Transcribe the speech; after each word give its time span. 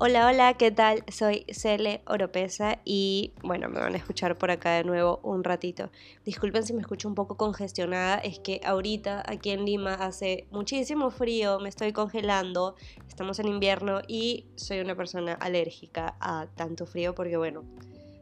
Hola, 0.00 0.28
hola, 0.28 0.54
¿qué 0.54 0.70
tal? 0.70 1.02
Soy 1.08 1.44
Cele 1.52 2.02
Oropesa 2.06 2.78
y 2.84 3.32
bueno, 3.42 3.68
me 3.68 3.80
van 3.80 3.94
a 3.94 3.96
escuchar 3.96 4.38
por 4.38 4.52
acá 4.52 4.76
de 4.76 4.84
nuevo 4.84 5.18
un 5.24 5.42
ratito. 5.42 5.90
Disculpen 6.24 6.62
si 6.62 6.72
me 6.72 6.82
escucho 6.82 7.08
un 7.08 7.16
poco 7.16 7.36
congestionada, 7.36 8.18
es 8.18 8.38
que 8.38 8.60
ahorita 8.64 9.24
aquí 9.26 9.50
en 9.50 9.64
Lima 9.64 9.94
hace 9.94 10.46
muchísimo 10.52 11.10
frío, 11.10 11.58
me 11.58 11.68
estoy 11.68 11.92
congelando, 11.92 12.76
estamos 13.08 13.40
en 13.40 13.48
invierno 13.48 14.00
y 14.06 14.46
soy 14.54 14.78
una 14.78 14.94
persona 14.94 15.32
alérgica 15.32 16.14
a 16.20 16.46
tanto 16.54 16.86
frío 16.86 17.16
porque 17.16 17.36
bueno, 17.36 17.64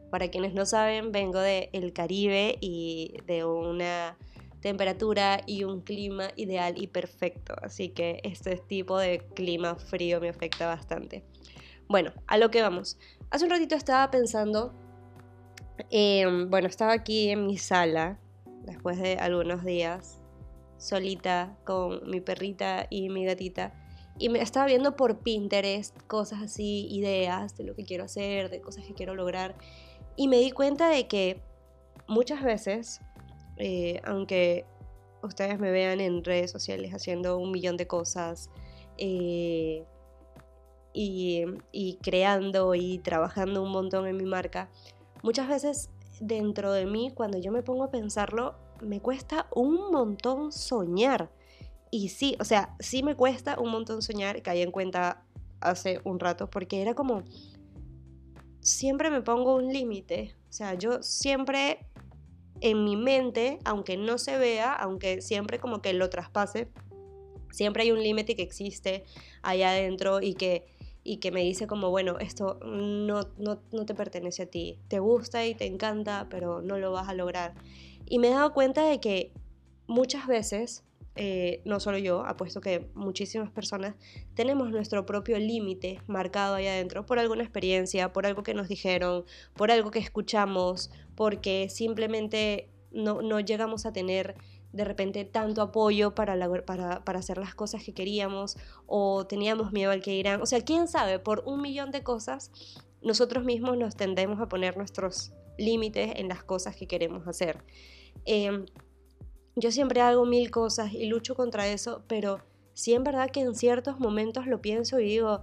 para 0.09 0.29
quienes 0.29 0.55
no 0.55 0.65
saben, 0.65 1.11
vengo 1.11 1.39
del 1.39 1.93
Caribe 1.93 2.57
y 2.59 3.13
de 3.27 3.45
una 3.45 4.17
temperatura 4.61 5.41
y 5.45 5.63
un 5.63 5.81
clima 5.81 6.29
ideal 6.37 6.81
y 6.81 6.87
perfecto, 6.87 7.53
así 7.61 7.89
que 7.89 8.19
este 8.23 8.55
tipo 8.57 8.97
de 8.97 9.19
clima 9.35 9.75
frío 9.75 10.19
me 10.19 10.29
afecta 10.29 10.65
bastante. 10.65 11.23
Bueno, 11.89 12.11
a 12.27 12.37
lo 12.37 12.51
que 12.51 12.61
vamos. 12.61 12.97
Hace 13.29 13.45
un 13.45 13.51
ratito 13.51 13.75
estaba 13.75 14.11
pensando, 14.11 14.73
bueno, 16.49 16.67
estaba 16.67 16.91
aquí 16.91 17.29
en 17.29 17.47
mi 17.47 17.57
sala, 17.57 18.19
después 18.65 18.99
de 18.99 19.15
algunos 19.15 19.63
días, 19.63 20.19
solita 20.77 21.57
con 21.65 22.09
mi 22.09 22.19
perrita 22.19 22.87
y 22.89 23.09
mi 23.09 23.25
gatita, 23.25 23.73
y 24.19 24.29
me 24.29 24.41
estaba 24.41 24.65
viendo 24.65 24.95
por 24.95 25.19
Pinterest 25.19 25.95
cosas 26.07 26.41
así, 26.41 26.87
ideas 26.89 27.55
de 27.55 27.63
lo 27.63 27.75
que 27.75 27.83
quiero 27.83 28.03
hacer, 28.03 28.49
de 28.49 28.59
cosas 28.59 28.85
que 28.85 28.93
quiero 28.93 29.15
lograr, 29.15 29.55
y 30.15 30.27
me 30.27 30.37
di 30.37 30.51
cuenta 30.51 30.89
de 30.89 31.07
que 31.07 31.41
muchas 32.07 32.43
veces, 32.43 32.99
eh, 33.57 34.01
aunque 34.03 34.65
ustedes 35.23 35.59
me 35.59 35.71
vean 35.71 36.01
en 36.01 36.23
redes 36.23 36.51
sociales 36.51 36.93
haciendo 36.93 37.37
un 37.37 37.51
millón 37.51 37.77
de 37.77 37.87
cosas, 37.87 38.49
eh, 38.97 39.85
y, 40.97 41.99
creando 42.01 42.73
y 42.73 42.97
trabajando 42.99 43.61
un 43.61 43.71
montón 43.71 44.07
en 44.07 44.17
mi 44.17 44.25
marca, 44.25 44.69
muchas 45.21 45.47
veces 45.47 45.89
dentro 46.19 46.71
de 46.71 46.85
mí, 46.85 47.11
cuando 47.13 47.37
yo 47.37 47.51
me 47.51 47.61
pongo 47.61 47.83
a 47.83 47.91
pensarlo, 47.91 48.55
me 48.81 48.99
cuesta 48.99 49.47
un 49.53 49.91
montón 49.91 50.51
soñar. 50.51 51.31
Y 51.91 52.09
sí, 52.09 52.35
o 52.39 52.43
sea, 52.43 52.75
sí 52.79 53.03
me 53.03 53.15
cuesta 53.15 53.59
un 53.59 53.71
montón 53.71 54.01
soñar, 54.01 54.41
caí 54.41 54.61
en 54.61 54.71
cuenta 54.71 55.23
hace 55.59 56.01
un 56.03 56.19
rato, 56.19 56.49
porque 56.49 56.81
era 56.81 56.95
como, 56.95 57.23
siempre 58.59 59.09
me 59.09 59.21
pongo 59.21 59.55
un 59.55 59.71
límite. 59.71 60.35
O 60.49 60.53
sea, 60.53 60.73
yo 60.73 61.03
siempre 61.03 61.87
en 62.61 62.83
mi 62.83 62.95
mente, 62.95 63.59
aunque 63.65 63.97
no 63.97 64.17
se 64.17 64.37
vea, 64.37 64.73
aunque 64.73 65.21
siempre 65.21 65.59
como 65.59 65.81
que 65.81 65.93
lo 65.93 66.09
traspase, 66.09 66.71
siempre 67.51 67.83
hay 67.83 67.91
un 67.91 68.01
límite 68.01 68.35
que 68.35 68.41
existe 68.41 69.05
allá 69.43 69.69
adentro 69.69 70.21
y 70.21 70.33
que 70.33 70.76
y 71.07 71.17
que 71.17 71.31
me 71.31 71.41
dice 71.41 71.67
como, 71.67 71.89
bueno, 71.89 72.19
esto 72.19 72.59
no, 72.65 73.29
no, 73.37 73.85
te 73.85 73.95
pertenece 73.95 74.43
a 74.43 74.45
ti, 74.45 74.77
te 74.89 74.99
gusta 74.99 75.45
y 75.45 75.55
te 75.55 75.65
encanta, 75.65 76.27
pero 76.29 76.61
no 76.61 76.77
lo 76.77 76.91
vas 76.91 77.07
a 77.07 77.13
lograr. 77.13 77.53
Y 78.05 78.19
me 78.19 78.27
he 78.27 78.31
dado 78.31 78.51
cuenta 78.51 78.83
de 78.83 78.99
que 78.99 79.31
muchas 79.87 80.27
veces, 80.27 80.83
eh, 81.15 81.61
no 81.63 81.79
solo 81.79 81.97
yo, 81.97 82.25
apuesto 82.25 82.59
que 82.59 82.89
muchísimas 82.93 83.49
personas, 83.49 83.95
tenemos 84.33 84.69
nuestro 84.69 85.05
propio 85.05 85.39
límite 85.39 86.01
marcado 86.07 86.55
ahí 86.55 86.67
adentro 86.67 87.05
por 87.05 87.19
alguna 87.19 87.43
experiencia, 87.43 88.11
por 88.11 88.25
algo 88.25 88.43
que 88.43 88.53
nos 88.53 88.67
dijeron, 88.67 89.23
por 89.55 89.71
algo 89.71 89.91
que 89.91 89.99
escuchamos, 89.99 90.91
porque 91.15 91.69
simplemente 91.69 92.69
no, 92.91 93.21
no 93.21 93.39
llegamos 93.39 93.85
a 93.85 93.93
tener 93.93 94.35
de 94.77 94.85
repente 94.85 95.25
tanto 95.25 95.61
apoyo 95.61 96.13
para, 96.13 96.37
para, 96.63 97.03
para, 97.03 97.19
hacer 97.19 97.39
las 97.39 97.55
cosas 97.55 97.83
que 97.83 97.93
queríamos 97.93 98.57
o 98.85 99.25
teníamos 99.25 99.73
miedo 99.73 99.91
al 99.91 100.01
que 100.01 100.13
irán. 100.13 100.41
O 100.41 100.45
sea, 100.45 100.61
quién 100.61 100.87
sabe, 100.87 101.17
por 101.17 101.43
un 101.45 101.61
millón 101.61 101.89
de 101.91 102.03
cosas, 102.03 102.51
nosotros 103.01 103.43
mismos 103.43 103.75
nos 103.75 103.95
tendemos 103.95 104.39
a 104.39 104.47
poner 104.47 104.77
nuestros 104.77 105.33
límites 105.57 106.11
en 106.15 106.29
las 106.29 106.43
cosas 106.43 106.75
que 106.75 106.87
queremos 106.87 107.27
hacer. 107.27 107.63
Em, 108.25 108.67
yo 109.55 109.71
siempre 109.71 110.01
hago 110.01 110.25
mil 110.25 110.51
cosas 110.51 110.93
y 110.93 111.07
lucho 111.07 111.33
contra 111.33 111.67
eso, 111.67 112.03
pero 112.07 112.39
sí 112.73 112.93
en 112.93 113.03
verdad 113.03 113.31
que 113.31 113.41
en 113.41 113.55
ciertos 113.55 113.99
momentos 113.99 114.45
lo 114.45 114.61
pienso 114.61 114.99
y 114.99 115.05
digo, 115.05 115.41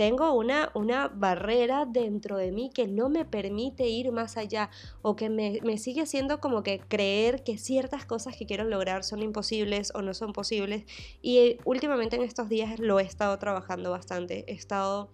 tengo 0.00 0.32
una, 0.32 0.70
una 0.72 1.08
barrera 1.08 1.84
dentro 1.84 2.38
de 2.38 2.52
mí 2.52 2.70
que 2.72 2.88
no 2.88 3.10
me 3.10 3.26
permite 3.26 3.86
ir 3.86 4.12
más 4.12 4.38
allá 4.38 4.70
o 5.02 5.14
que 5.14 5.28
me, 5.28 5.60
sigue 5.76 6.06
siendo 6.06 6.40
como 6.40 6.62
que 6.62 6.80
creer 6.80 7.44
que 7.44 7.58
ciertas 7.58 8.06
cosas 8.06 8.34
que 8.34 8.46
quiero 8.46 8.64
lograr 8.64 9.04
son 9.04 9.22
imposibles 9.22 9.92
o 9.94 10.00
no 10.00 10.14
son 10.14 10.32
posibles. 10.32 10.84
Y 11.20 11.58
últimamente 11.66 12.16
en 12.16 12.22
estos 12.22 12.48
días 12.48 12.80
lo 12.80 12.98
he 12.98 13.02
estado 13.02 13.38
trabajando 13.38 13.90
bastante. 13.90 14.50
He 14.50 14.54
estado 14.54 15.10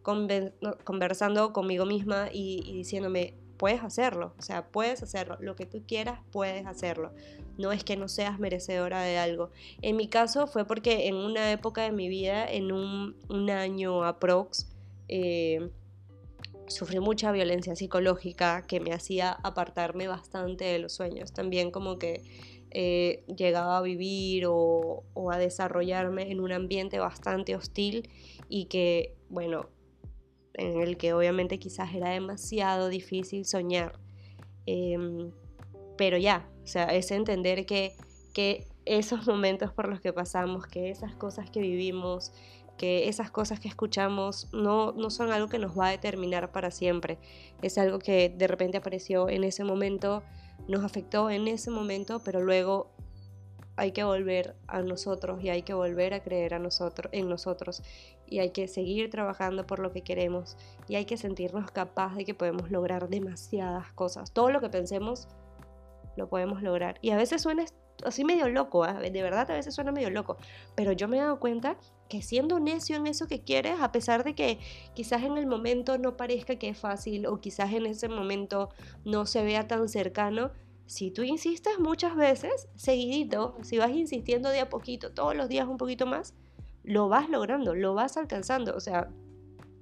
conversando 0.00 1.52
conmigo 1.52 1.84
misma 1.84 2.30
y 2.32 2.62
diciéndome, 2.72 3.34
puedes 3.60 3.84
hacerlo, 3.84 4.32
o 4.38 4.42
sea, 4.42 4.68
puedes 4.68 5.02
hacerlo, 5.02 5.36
lo 5.38 5.54
que 5.54 5.66
tú 5.66 5.82
quieras, 5.86 6.20
puedes 6.32 6.64
hacerlo. 6.66 7.12
No 7.58 7.72
es 7.72 7.84
que 7.84 7.94
no 7.94 8.08
seas 8.08 8.38
merecedora 8.38 9.02
de 9.02 9.18
algo. 9.18 9.50
En 9.82 9.96
mi 9.96 10.08
caso 10.08 10.46
fue 10.46 10.64
porque 10.64 11.08
en 11.08 11.16
una 11.16 11.52
época 11.52 11.82
de 11.82 11.92
mi 11.92 12.08
vida, 12.08 12.50
en 12.50 12.72
un, 12.72 13.50
año 13.50 14.02
aprox, 14.02 14.66
eh, 15.08 15.68
sufrí 16.68 17.00
mucha 17.00 17.32
violencia 17.32 17.76
psicológica 17.76 18.64
que 18.66 18.80
me 18.80 18.94
hacía 18.94 19.30
apartarme 19.30 20.08
bastante 20.08 20.64
de 20.64 20.78
los 20.78 20.94
sueños. 20.94 21.34
También 21.34 21.70
como 21.70 21.98
que 21.98 22.22
eh, 22.70 23.24
llegaba 23.26 23.76
a 23.76 23.82
vivir 23.82 24.46
o, 24.46 25.04
o, 25.12 25.30
a 25.30 25.36
desarrollarme 25.36 26.32
en 26.32 26.40
un 26.40 26.52
ambiente 26.52 26.98
bastante 26.98 27.54
hostil 27.56 28.08
y 28.48 28.64
que, 28.66 29.16
bueno, 29.28 29.68
en 30.54 30.80
el 30.80 30.96
que 30.96 31.12
obviamente 31.12 31.58
quizás 31.58 31.94
era 31.94 32.10
demasiado 32.10 32.88
difícil 32.88 33.44
soñar. 33.44 33.98
Em, 34.66 35.30
pero 35.96 36.16
ya, 36.16 36.48
o 36.62 36.66
sea, 36.66 36.84
es 36.86 37.10
entender 37.10 37.66
que, 37.66 37.94
que 38.32 38.66
esos 38.84 39.26
momentos 39.26 39.72
por 39.72 39.88
los 39.88 40.00
que 40.00 40.12
pasamos, 40.12 40.66
que 40.66 40.90
esas 40.90 41.14
cosas 41.14 41.50
que 41.50 41.60
vivimos, 41.60 42.32
que 42.80 43.08
esas 43.08 43.30
cosas 43.30 43.60
que 43.60 43.68
escuchamos 43.68 44.48
no, 44.54 44.92
no 44.92 45.10
son 45.10 45.30
algo 45.32 45.48
que 45.48 45.58
nos 45.58 45.78
va 45.78 45.88
a 45.88 45.90
determinar 45.90 46.50
para 46.50 46.70
siempre. 46.70 47.18
Es 47.60 47.76
algo 47.76 47.98
que 47.98 48.30
de 48.30 48.46
repente 48.46 48.78
apareció 48.78 49.28
en 49.28 49.44
ese 49.44 49.64
momento, 49.64 50.22
nos 50.66 50.82
afectó 50.82 51.28
en 51.28 51.46
ese 51.46 51.70
momento, 51.70 52.22
pero 52.24 52.40
luego 52.40 52.90
hay 53.80 53.92
que 53.92 54.04
volver 54.04 54.56
a 54.66 54.82
nosotros 54.82 55.42
y 55.42 55.48
hay 55.48 55.62
que 55.62 55.72
volver 55.72 56.12
a 56.12 56.22
creer 56.22 56.52
a 56.52 56.58
nosotros, 56.58 57.10
en 57.14 57.30
nosotros 57.30 57.82
y 58.26 58.40
hay 58.40 58.50
que 58.50 58.68
seguir 58.68 59.08
trabajando 59.08 59.66
por 59.66 59.78
lo 59.78 59.90
que 59.90 60.02
queremos 60.02 60.58
y 60.86 60.96
hay 60.96 61.06
que 61.06 61.16
sentirnos 61.16 61.70
capaces 61.70 62.18
de 62.18 62.24
que 62.26 62.34
podemos 62.34 62.70
lograr 62.70 63.08
demasiadas 63.08 63.90
cosas. 63.94 64.34
Todo 64.34 64.50
lo 64.50 64.60
que 64.60 64.68
pensemos 64.68 65.28
lo 66.16 66.28
podemos 66.28 66.62
lograr. 66.62 66.98
Y 67.00 67.08
a 67.08 67.16
veces 67.16 67.40
suena 67.40 67.64
así 68.04 68.22
medio 68.22 68.50
loco, 68.50 68.86
¿eh? 68.86 69.10
de 69.10 69.22
verdad 69.22 69.50
a 69.50 69.54
veces 69.54 69.74
suena 69.74 69.92
medio 69.92 70.10
loco, 70.10 70.36
pero 70.74 70.92
yo 70.92 71.08
me 71.08 71.16
he 71.16 71.20
dado 71.20 71.40
cuenta 71.40 71.78
que 72.10 72.20
siendo 72.20 72.60
necio 72.60 72.96
en 72.96 73.06
eso 73.06 73.28
que 73.28 73.44
quieres, 73.44 73.80
a 73.80 73.92
pesar 73.92 74.24
de 74.24 74.34
que 74.34 74.58
quizás 74.92 75.22
en 75.22 75.38
el 75.38 75.46
momento 75.46 75.96
no 75.96 76.18
parezca 76.18 76.56
que 76.56 76.68
es 76.68 76.78
fácil 76.78 77.24
o 77.26 77.40
quizás 77.40 77.72
en 77.72 77.86
ese 77.86 78.10
momento 78.10 78.68
no 79.06 79.24
se 79.24 79.42
vea 79.42 79.66
tan 79.66 79.88
cercano, 79.88 80.50
si 80.90 81.12
tú 81.12 81.22
insistes 81.22 81.78
muchas 81.78 82.16
veces, 82.16 82.66
seguidito, 82.74 83.56
si 83.62 83.78
vas 83.78 83.92
insistiendo 83.92 84.48
de 84.48 84.58
a 84.58 84.68
poquito, 84.68 85.12
todos 85.12 85.36
los 85.36 85.48
días 85.48 85.68
un 85.68 85.76
poquito 85.76 86.04
más, 86.04 86.34
lo 86.82 87.08
vas 87.08 87.30
logrando, 87.30 87.76
lo 87.76 87.94
vas 87.94 88.16
alcanzando. 88.16 88.74
O 88.74 88.80
sea, 88.80 89.08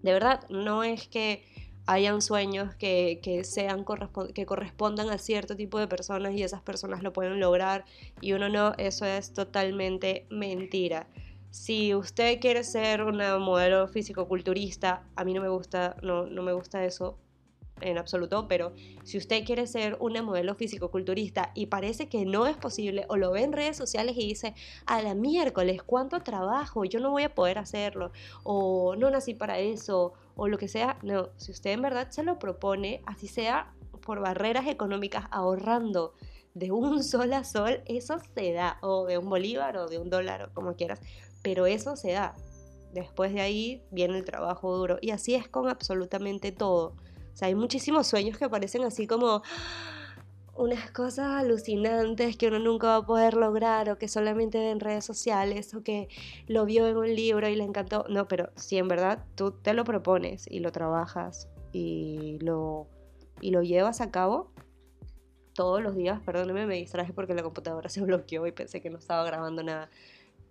de 0.02 0.12
verdad, 0.12 0.44
no 0.50 0.84
es 0.84 1.08
que 1.08 1.46
hayan 1.86 2.20
sueños 2.20 2.74
que, 2.74 3.40
sean 3.44 3.86
que 4.34 4.44
correspondan 4.44 5.08
a 5.08 5.16
cierto 5.16 5.56
tipo 5.56 5.78
de 5.78 5.88
personas 5.88 6.34
y 6.34 6.42
esas 6.42 6.60
personas 6.60 7.02
lo 7.02 7.10
pueden 7.14 7.40
lograr 7.40 7.86
y 8.20 8.34
uno 8.34 8.50
no, 8.50 8.74
eso 8.76 9.06
es 9.06 9.32
totalmente 9.32 10.26
mentira. 10.28 11.08
Si 11.50 11.94
usted 11.94 12.38
quiere 12.38 12.64
ser 12.64 13.02
una 13.02 13.38
modelo 13.38 13.88
físico-culturista, 13.88 15.04
a 15.16 15.24
mí 15.24 15.32
no 15.32 15.40
me 15.40 15.48
gusta, 15.48 15.96
no, 16.02 16.26
no 16.26 16.42
me 16.42 16.52
gusta 16.52 16.84
eso 16.84 17.16
en 17.80 17.98
absoluto, 17.98 18.48
pero 18.48 18.72
si 19.04 19.18
usted 19.18 19.44
quiere 19.44 19.66
ser 19.66 19.96
una 20.00 20.22
modelo 20.22 20.54
físico-culturista 20.54 21.52
y 21.54 21.66
parece 21.66 22.08
que 22.08 22.24
no 22.24 22.46
es 22.46 22.56
posible 22.56 23.04
o 23.08 23.16
lo 23.16 23.30
ve 23.32 23.42
en 23.42 23.52
redes 23.52 23.76
sociales 23.76 24.16
y 24.16 24.26
dice, 24.26 24.54
a 24.86 25.02
la 25.02 25.14
miércoles, 25.14 25.82
¿cuánto 25.82 26.20
trabajo? 26.20 26.84
Yo 26.84 27.00
no 27.00 27.10
voy 27.10 27.24
a 27.24 27.34
poder 27.34 27.58
hacerlo 27.58 28.12
o 28.42 28.96
no 28.96 29.10
nací 29.10 29.34
para 29.34 29.58
eso 29.58 30.12
o 30.36 30.48
lo 30.48 30.56
que 30.56 30.68
sea, 30.68 30.98
no, 31.02 31.30
si 31.36 31.50
usted 31.50 31.70
en 31.70 31.82
verdad 31.82 32.10
se 32.10 32.22
lo 32.22 32.38
propone, 32.38 33.02
así 33.06 33.26
sea 33.26 33.74
por 34.04 34.20
barreras 34.20 34.66
económicas 34.68 35.24
ahorrando 35.30 36.14
de 36.54 36.70
un 36.70 37.02
sol 37.04 37.32
a 37.32 37.44
sol, 37.44 37.82
eso 37.86 38.18
se 38.34 38.52
da, 38.52 38.78
o 38.82 39.06
de 39.06 39.18
un 39.18 39.28
bolívar 39.28 39.76
o 39.76 39.88
de 39.88 39.98
un 39.98 40.10
dólar 40.10 40.42
o 40.42 40.54
como 40.54 40.74
quieras, 40.76 41.00
pero 41.42 41.66
eso 41.66 41.96
se 41.96 42.12
da. 42.12 42.34
Después 42.92 43.34
de 43.34 43.40
ahí 43.40 43.82
viene 43.90 44.16
el 44.16 44.24
trabajo 44.24 44.74
duro 44.74 44.98
y 45.00 45.10
así 45.10 45.34
es 45.34 45.46
con 45.48 45.68
absolutamente 45.68 46.52
todo 46.52 46.94
sea, 47.38 47.48
hay 47.48 47.54
muchísimos 47.54 48.06
sueños 48.06 48.36
que 48.38 48.48
parecen 48.48 48.82
así 48.84 49.06
como, 49.06 49.42
unas 50.58 50.90
cosas 50.90 51.40
alucinantes 51.40 52.36
que 52.36 52.48
uno 52.48 52.58
nunca 52.58 52.88
va 52.88 52.96
a 52.96 53.06
poder 53.06 53.34
lograr 53.34 53.88
o 53.90 53.96
que 53.96 54.08
solamente 54.08 54.58
ve 54.58 54.70
en 54.70 54.80
redes 54.80 55.04
sociales 55.04 55.72
o 55.72 55.84
que 55.84 56.08
lo 56.48 56.64
vio 56.64 56.88
en 56.88 56.96
un 56.96 57.14
libro 57.14 57.48
y 57.48 57.54
le 57.54 57.62
encantó. 57.62 58.04
No, 58.08 58.26
pero 58.26 58.50
si 58.56 58.76
en 58.76 58.88
verdad 58.88 59.24
tú 59.36 59.52
te 59.52 59.72
lo 59.72 59.84
propones 59.84 60.48
y 60.50 60.58
lo 60.58 60.72
trabajas 60.72 61.48
y 61.72 62.38
lo, 62.40 62.88
y 63.40 63.52
lo 63.52 63.62
llevas 63.62 64.00
a 64.00 64.10
cabo 64.10 64.50
todos 65.54 65.80
los 65.80 65.94
días, 65.94 66.20
perdóneme, 66.22 66.66
me 66.66 66.74
distraje 66.74 67.12
porque 67.12 67.34
la 67.34 67.44
computadora 67.44 67.88
se 67.88 68.00
bloqueó 68.00 68.44
y 68.46 68.52
pensé 68.52 68.80
que 68.80 68.90
no 68.90 68.98
estaba 68.98 69.24
grabando 69.24 69.62
nada. 69.62 69.88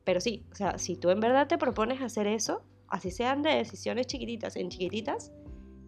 Pero 0.06 0.22
sí, 0.22 0.46
o 0.54 0.56
sea, 0.56 0.78
si 0.78 0.96
tú 0.96 1.10
en 1.10 1.20
verdad 1.20 1.48
te 1.48 1.58
propones 1.58 2.02
hacer 2.02 2.28
eso, 2.28 2.64
así 2.88 3.12
sean 3.12 3.42
de 3.42 3.50
decisiones 3.50 4.08
chiquititas 4.08 4.56
en 4.56 4.70
chiquititas, 4.70 5.34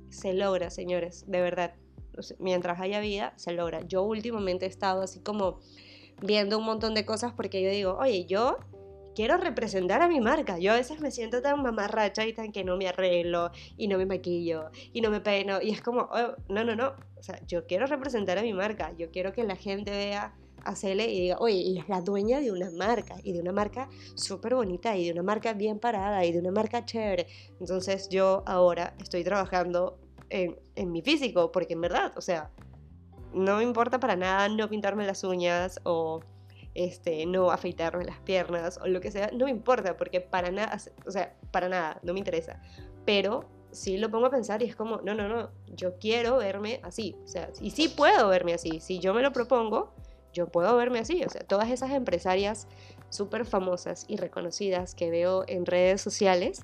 se 0.09 0.33
logra, 0.33 0.69
señores, 0.69 1.25
de 1.27 1.41
verdad 1.41 1.73
mientras 2.39 2.79
haya 2.79 2.99
vida, 2.99 3.33
se 3.35 3.53
logra. 3.53 3.81
Yo 3.81 4.03
últimamente 4.03 4.65
he 4.65 4.69
estado 4.69 5.01
así 5.01 5.19
como 5.21 5.59
viendo 6.21 6.57
un 6.57 6.65
montón 6.65 6.93
de 6.93 7.05
cosas 7.05 7.33
porque 7.33 7.61
yo 7.61 7.69
digo, 7.69 7.97
oye, 7.97 8.25
yo 8.25 8.57
quiero 9.15 9.37
representar 9.37 10.01
a 10.01 10.07
mi 10.07 10.19
marca. 10.19 10.59
Yo 10.59 10.73
a 10.73 10.75
veces 10.75 10.99
me 11.01 11.11
siento 11.11 11.41
tan 11.41 11.61
mamarracha 11.61 12.25
y 12.25 12.33
tan 12.33 12.51
que 12.51 12.63
no 12.63 12.77
me 12.77 12.87
arreglo 12.87 13.51
y 13.77 13.87
no 13.87 13.97
me 13.97 14.05
maquillo 14.05 14.69
y 14.93 15.01
no 15.01 15.09
me 15.09 15.21
peino. 15.21 15.61
Y 15.61 15.71
es 15.71 15.81
como, 15.81 16.09
oh, 16.11 16.35
no, 16.47 16.63
no, 16.63 16.75
no. 16.75 16.93
O 17.17 17.23
sea, 17.23 17.39
yo 17.45 17.65
quiero 17.65 17.85
representar 17.85 18.37
a 18.37 18.41
mi 18.41 18.53
marca. 18.53 18.93
Yo 18.97 19.11
quiero 19.11 19.33
que 19.33 19.43
la 19.43 19.55
gente 19.55 19.91
vea 19.91 20.33
a 20.63 20.75
Cele 20.75 21.11
y 21.11 21.21
diga, 21.21 21.37
oye, 21.39 21.55
y 21.55 21.77
es 21.79 21.89
la 21.89 22.01
dueña 22.01 22.39
de 22.39 22.51
una 22.51 22.69
marca 22.71 23.15
y 23.23 23.33
de 23.33 23.39
una 23.39 23.51
marca 23.51 23.89
súper 24.15 24.55
bonita 24.55 24.95
y 24.95 25.05
de 25.05 25.11
una 25.13 25.23
marca 25.23 25.53
bien 25.53 25.79
parada 25.79 26.25
y 26.25 26.31
de 26.31 26.39
una 26.39 26.51
marca 26.51 26.85
chévere. 26.85 27.27
Entonces 27.59 28.09
yo 28.09 28.43
ahora 28.45 28.95
estoy 28.99 29.23
trabajando 29.23 29.99
en, 30.29 30.57
mi 30.91 31.01
físico, 31.01 31.51
porque 31.51 31.73
en 31.73 31.81
verdad, 31.81 32.13
o 32.15 32.21
sea, 32.21 32.51
no 33.33 33.57
me 33.57 33.63
importa 33.63 33.99
para 33.99 34.15
nada 34.15 34.49
no 34.49 34.69
pintarme 34.69 35.05
las 35.05 35.23
uñas 35.23 35.79
o 35.83 36.21
este, 36.73 37.25
no 37.25 37.51
afeitarme 37.51 38.05
las 38.05 38.19
piernas 38.19 38.79
o 38.81 38.87
lo 38.87 39.01
que 39.01 39.11
sea, 39.11 39.31
no 39.33 39.45
me 39.45 39.51
importa 39.51 39.97
porque 39.97 40.21
para 40.21 40.51
nada, 40.51 40.77
o 41.05 41.11
sea, 41.11 41.35
para 41.51 41.69
nada, 41.69 41.99
no 42.03 42.13
me 42.13 42.19
interesa. 42.19 42.61
Pero 43.05 43.45
sí 43.71 43.97
lo 43.97 44.09
pongo 44.09 44.27
a 44.27 44.29
pensar 44.29 44.61
y 44.61 44.65
es 44.65 44.75
como, 44.75 44.97
no, 45.01 45.13
no, 45.13 45.27
no, 45.27 45.49
yo 45.67 45.97
quiero 45.99 46.37
verme 46.37 46.79
así, 46.83 47.15
o 47.23 47.27
sea, 47.27 47.49
y 47.61 47.71
sí 47.71 47.89
puedo 47.89 48.27
verme 48.29 48.53
así, 48.53 48.79
si 48.79 48.99
yo 48.99 49.13
me 49.13 49.21
lo 49.21 49.31
propongo, 49.31 49.93
yo 50.33 50.47
puedo 50.47 50.75
verme 50.75 50.99
así, 50.99 51.23
o 51.23 51.29
sea, 51.29 51.41
todas 51.41 51.69
esas 51.69 51.91
empresarias 51.91 52.67
súper 53.09 53.45
famosas 53.45 54.05
y 54.07 54.17
reconocidas 54.17 54.95
que 54.95 55.09
veo 55.09 55.43
en 55.47 55.65
redes 55.65 56.01
sociales, 56.01 56.61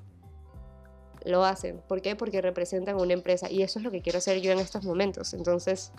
lo 1.25 1.43
hacen. 1.43 1.81
¿Por 1.87 2.01
qué? 2.01 2.15
Porque 2.15 2.41
representan 2.41 2.95
una 2.97 3.13
empresa 3.13 3.49
y 3.49 3.63
eso 3.63 3.79
es 3.79 3.85
lo 3.85 3.91
que 3.91 4.01
quiero 4.01 4.19
hacer 4.19 4.41
yo 4.41 4.51
en 4.51 4.59
estos 4.59 4.83
momentos. 4.83 5.33
Entonces, 5.33 5.91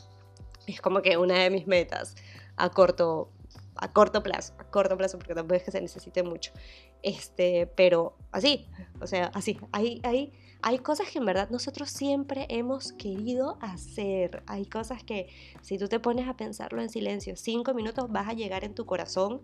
es 0.66 0.80
como 0.80 1.02
que 1.02 1.16
una 1.16 1.38
de 1.42 1.50
mis 1.50 1.66
metas 1.66 2.14
a 2.56 2.70
corto 2.70 3.30
a 3.78 3.92
corto 3.92 4.22
plazo, 4.22 4.54
a 4.58 4.64
corto 4.64 4.96
plazo 4.96 5.18
porque 5.18 5.34
tampoco 5.34 5.56
es 5.56 5.62
que 5.62 5.70
se 5.70 5.80
necesite 5.80 6.22
mucho. 6.22 6.52
Este, 7.02 7.66
pero 7.76 8.16
así, 8.32 8.66
o 9.00 9.06
sea, 9.06 9.30
así, 9.34 9.58
hay, 9.72 10.00
hay, 10.02 10.32
hay 10.62 10.78
cosas 10.78 11.10
que 11.10 11.18
en 11.18 11.26
verdad 11.26 11.50
nosotros 11.50 11.90
siempre 11.90 12.46
hemos 12.48 12.92
querido 12.92 13.58
hacer. 13.60 14.42
Hay 14.46 14.66
cosas 14.66 15.04
que 15.04 15.28
si 15.62 15.78
tú 15.78 15.88
te 15.88 16.00
pones 16.00 16.28
a 16.28 16.36
pensarlo 16.36 16.82
en 16.82 16.88
silencio, 16.88 17.36
cinco 17.36 17.74
minutos 17.74 18.10
vas 18.10 18.28
a 18.28 18.32
llegar 18.32 18.64
en 18.64 18.74
tu 18.74 18.86
corazón 18.86 19.42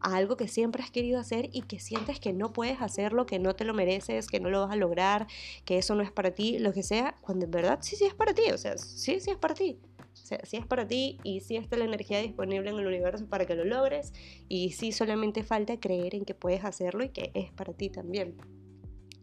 a 0.00 0.16
algo 0.16 0.36
que 0.36 0.48
siempre 0.48 0.82
has 0.82 0.90
querido 0.90 1.20
hacer 1.20 1.50
y 1.52 1.62
que 1.62 1.78
sientes 1.78 2.20
que 2.20 2.32
no 2.32 2.52
puedes 2.52 2.80
hacerlo, 2.80 3.26
que 3.26 3.38
no 3.38 3.54
te 3.54 3.64
lo 3.64 3.74
mereces, 3.74 4.26
que 4.26 4.40
no 4.40 4.48
lo 4.48 4.60
vas 4.60 4.72
a 4.72 4.76
lograr, 4.76 5.26
que 5.64 5.78
eso 5.78 5.94
no 5.94 6.02
es 6.02 6.10
para 6.10 6.34
ti, 6.34 6.58
lo 6.58 6.72
que 6.72 6.82
sea, 6.82 7.16
cuando 7.20 7.44
en 7.44 7.50
verdad 7.50 7.78
sí, 7.82 7.96
sí 7.96 8.04
es 8.04 8.14
para 8.14 8.32
ti, 8.32 8.50
o 8.52 8.58
sea, 8.58 8.78
sí, 8.78 9.20
sí 9.20 9.30
es 9.30 9.36
para 9.36 9.54
ti. 9.54 9.78
O 10.12 10.16
sea, 10.16 10.40
sí 10.44 10.56
es 10.56 10.66
para 10.66 10.86
ti 10.86 11.18
y 11.22 11.40
sí 11.40 11.56
está 11.56 11.76
la 11.76 11.84
energía 11.84 12.20
disponible 12.20 12.70
en 12.70 12.78
el 12.78 12.86
universo 12.86 13.26
para 13.26 13.46
que 13.46 13.54
lo 13.54 13.64
logres 13.64 14.12
y 14.48 14.72
sí 14.72 14.92
solamente 14.92 15.44
falta 15.44 15.78
creer 15.78 16.14
en 16.14 16.24
que 16.24 16.34
puedes 16.34 16.64
hacerlo 16.64 17.04
y 17.04 17.10
que 17.10 17.30
es 17.34 17.52
para 17.52 17.72
ti 17.72 17.90
también. 17.90 18.36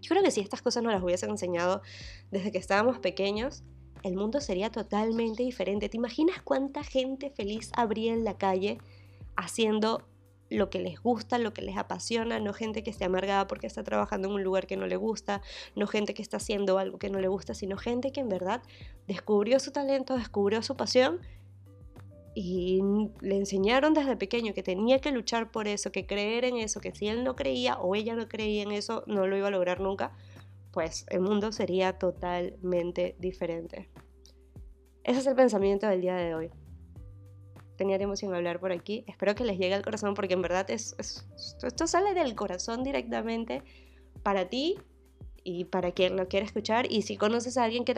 Yo 0.02 0.10
creo 0.10 0.24
que 0.24 0.32
si 0.32 0.42
estas 0.42 0.62
cosas 0.62 0.84
no 0.84 0.92
las 0.92 1.04
hubiesen 1.04 1.30
enseñado 1.30 1.82
desde 2.32 2.52
que 2.52 2.58
estábamos 2.58 3.00
pequeños, 3.00 3.64
el 4.04 4.16
mundo 4.16 4.42
sería 4.42 4.72
totalmente 4.72 5.44
diferente. 5.44 5.90
¿Te 5.90 5.98
imaginas 5.98 6.42
cuánta 6.42 6.84
gente 6.84 7.30
feliz 7.30 7.72
habría 7.76 8.14
en 8.14 8.24
la 8.24 8.38
calle 8.38 8.78
haciendo 9.36 10.08
lo 10.50 10.70
que 10.70 10.80
les 10.80 11.02
gusta, 11.02 11.38
lo 11.40 11.54
que 11.54 11.62
les 11.62 11.78
apasiona, 11.78 12.40
no 12.40 12.54
gente 12.54 12.84
que 12.84 12.90
esté 12.90 13.06
amargada 13.06 13.48
porque 13.48 13.68
está 13.68 13.84
trabajando 13.84 14.28
en 14.30 14.36
un 14.36 14.44
lugar 14.44 14.66
que 14.68 14.78
no 14.78 14.88
le 14.88 14.96
gusta, 14.96 15.42
no 15.76 15.88
gente 15.88 16.14
que 16.14 16.22
está 16.22 16.38
haciendo 16.38 16.78
algo 16.78 17.00
que 17.00 17.10
no 17.10 17.20
le 17.20 17.28
gusta, 17.28 17.54
sino 17.54 17.78
gente 17.78 18.12
que 18.12 18.22
en 18.22 18.30
verdad 18.30 18.62
descubrió 19.08 19.60
su 19.60 19.72
talento, 19.72 20.16
descubrió 20.16 20.62
su 20.62 20.76
pasión 20.76 21.20
y 22.39 22.84
le 23.22 23.36
enseñaron 23.36 23.95
desde 23.95 24.16
pequeño 24.16 24.54
que 24.54 24.62
tenía 24.62 25.00
que 25.00 25.12
luchar 25.12 25.50
por 25.50 25.68
eso, 25.68 25.92
que 25.92 26.06
creer 26.06 26.45
en 26.45 26.57
eso, 26.57 26.80
que 26.80 26.94
si 26.94 27.07
él 27.07 27.24
no 27.24 27.36
creía 27.36 27.80
o 27.80 27.95
ella 27.95 28.13
no 28.13 28.28
creía 28.28 28.62
en 28.62 28.72
eso, 28.72 29.04
no 29.07 29.25
lo 29.25 29.36
iba 29.36 29.48
a 29.48 29.51
lograr 29.51 29.80
nunca, 29.80 30.16
pues 30.72 31.07
el 31.10 31.22
mundo 31.22 31.51
sería 31.51 31.98
totalmente 31.98 33.16
diferente. 33.18 33.89
Ese 35.04 35.22
es 35.22 35.25
el 35.25 35.34
pensamiento 35.34 35.88
del 35.88 36.01
día 36.01 36.16
de 36.16 36.36
hoy 36.36 36.51
tenía 37.75 37.98
tiempo 37.98 38.16
sin 38.16 38.34
hablar 38.34 38.60
por 38.60 38.72
aquí. 38.72 39.04
Espero 39.07 39.36
que 39.36 39.44
les 39.44 39.57
llegue 39.57 39.75
al 39.75 39.83
corazón 39.83 40.16
porque 40.16 40.33
en 40.33 40.42
verdad 40.42 40.69
es, 40.69 40.95
esto 40.98 41.88
sale 41.88 42.13
del 42.16 42.36
corazón 42.36 42.83
directamente 42.83 43.62
para 44.24 44.50
ti 44.50 44.78
y 45.44 45.66
para 45.66 45.92
quien 45.92 46.18
lo 46.18 46.28
quiera 46.28 46.45
escuchar. 46.45 46.92
Y 46.92 47.04
si 47.04 47.18
conoces 47.18 47.57
a 47.57 47.63
alguien 47.63 47.86
que, 47.86 47.94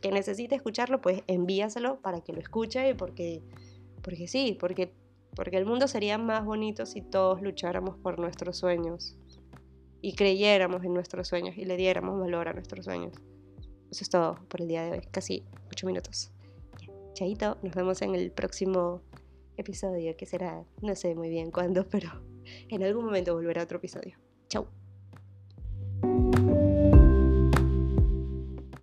que, 0.00 0.10
necesite 0.12 0.54
escucharlo, 0.54 1.00
pues 1.00 1.22
envíaselo 1.26 2.00
para 2.00 2.22
que 2.22 2.32
lo 2.32 2.40
escuche 2.40 2.88
y 2.88 2.94
porque, 2.94 3.42
porque 4.04 4.28
sí, 4.28 4.56
porque, 4.60 4.92
porque 5.34 5.56
el 5.56 5.66
mundo 5.66 5.88
sería 5.88 6.18
más 6.18 6.44
bonito 6.44 6.86
si 6.86 7.00
todos 7.00 7.42
lucháramos 7.42 7.96
por 7.98 8.20
nuestros 8.20 8.58
sueños 8.58 9.18
y 10.02 10.14
creyéramos 10.14 10.84
en 10.84 10.92
nuestros 10.92 11.26
sueños 11.26 11.56
y 11.56 11.64
le 11.64 11.76
diéramos 11.76 12.20
valor 12.20 12.46
a 12.48 12.52
nuestros 12.52 12.84
sueños. 12.84 13.14
Eso 13.90 14.04
es 14.04 14.10
todo 14.10 14.38
por 14.48 14.60
el 14.60 14.68
día 14.68 14.84
de 14.84 14.92
hoy, 14.92 15.08
casi 15.10 15.44
8 15.72 15.86
minutos. 15.86 16.30
Chaito, 17.14 17.56
nos 17.62 17.74
vemos 17.74 18.02
en 18.02 18.14
el 18.14 18.30
próximo 18.30 19.02
episodio 19.56 20.16
que 20.16 20.26
será, 20.26 20.64
no 20.82 20.94
sé 20.94 21.14
muy 21.14 21.30
bien 21.30 21.50
cuándo, 21.50 21.88
pero 21.90 22.10
en 22.68 22.82
algún 22.82 23.06
momento 23.06 23.34
volverá 23.34 23.62
otro 23.62 23.78
episodio. 23.78 24.18
Chau. 24.48 24.66